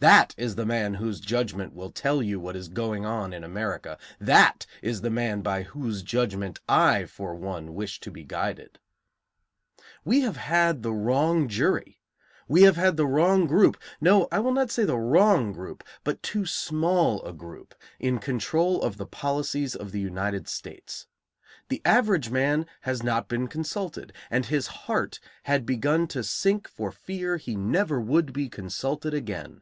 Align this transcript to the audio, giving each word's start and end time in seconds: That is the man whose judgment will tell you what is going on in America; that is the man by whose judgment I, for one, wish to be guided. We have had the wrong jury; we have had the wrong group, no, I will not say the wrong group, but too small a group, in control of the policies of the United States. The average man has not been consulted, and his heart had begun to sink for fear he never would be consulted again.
That 0.00 0.34
is 0.38 0.54
the 0.54 0.64
man 0.64 0.94
whose 0.94 1.20
judgment 1.20 1.74
will 1.74 1.90
tell 1.90 2.22
you 2.22 2.40
what 2.40 2.56
is 2.56 2.70
going 2.70 3.04
on 3.04 3.34
in 3.34 3.44
America; 3.44 3.98
that 4.18 4.64
is 4.80 5.02
the 5.02 5.10
man 5.10 5.42
by 5.42 5.64
whose 5.64 6.02
judgment 6.02 6.58
I, 6.66 7.04
for 7.04 7.34
one, 7.34 7.74
wish 7.74 8.00
to 8.00 8.10
be 8.10 8.24
guided. 8.24 8.78
We 10.02 10.22
have 10.22 10.38
had 10.38 10.82
the 10.82 10.94
wrong 10.94 11.48
jury; 11.48 12.00
we 12.48 12.62
have 12.62 12.76
had 12.76 12.96
the 12.96 13.06
wrong 13.06 13.46
group, 13.46 13.76
no, 14.00 14.26
I 14.32 14.38
will 14.38 14.54
not 14.54 14.70
say 14.70 14.86
the 14.86 14.96
wrong 14.96 15.52
group, 15.52 15.84
but 16.02 16.22
too 16.22 16.46
small 16.46 17.22
a 17.22 17.34
group, 17.34 17.74
in 17.98 18.20
control 18.20 18.80
of 18.80 18.96
the 18.96 19.04
policies 19.06 19.76
of 19.76 19.92
the 19.92 20.00
United 20.00 20.48
States. 20.48 21.08
The 21.68 21.82
average 21.84 22.30
man 22.30 22.64
has 22.82 23.02
not 23.02 23.28
been 23.28 23.48
consulted, 23.48 24.14
and 24.30 24.46
his 24.46 24.66
heart 24.66 25.20
had 25.42 25.66
begun 25.66 26.06
to 26.06 26.24
sink 26.24 26.68
for 26.68 26.90
fear 26.90 27.36
he 27.36 27.54
never 27.54 28.00
would 28.00 28.32
be 28.32 28.48
consulted 28.48 29.12
again. 29.12 29.60